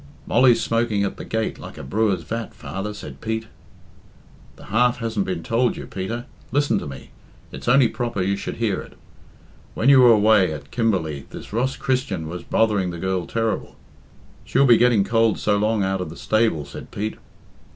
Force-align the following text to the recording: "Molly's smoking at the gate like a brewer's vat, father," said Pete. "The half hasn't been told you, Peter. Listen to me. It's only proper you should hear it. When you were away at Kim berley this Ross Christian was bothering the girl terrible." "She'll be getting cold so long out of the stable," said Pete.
"Molly's 0.25 0.59
smoking 0.59 1.03
at 1.03 1.17
the 1.17 1.23
gate 1.25 1.59
like 1.59 1.77
a 1.77 1.83
brewer's 1.83 2.23
vat, 2.23 2.55
father," 2.55 2.91
said 2.91 3.21
Pete. 3.21 3.45
"The 4.55 4.63
half 4.65 4.97
hasn't 4.97 5.27
been 5.27 5.43
told 5.43 5.77
you, 5.77 5.85
Peter. 5.85 6.25
Listen 6.51 6.79
to 6.79 6.87
me. 6.87 7.11
It's 7.51 7.67
only 7.67 7.87
proper 7.87 8.19
you 8.23 8.35
should 8.35 8.55
hear 8.55 8.81
it. 8.81 8.93
When 9.75 9.89
you 9.89 9.99
were 10.01 10.11
away 10.11 10.51
at 10.51 10.71
Kim 10.71 10.89
berley 10.89 11.27
this 11.29 11.53
Ross 11.53 11.75
Christian 11.77 12.27
was 12.27 12.41
bothering 12.41 12.89
the 12.89 12.97
girl 12.97 13.27
terrible." 13.27 13.75
"She'll 14.43 14.65
be 14.65 14.77
getting 14.79 15.03
cold 15.03 15.37
so 15.37 15.57
long 15.59 15.83
out 15.83 16.01
of 16.01 16.09
the 16.09 16.17
stable," 16.17 16.65
said 16.65 16.89
Pete. 16.89 17.17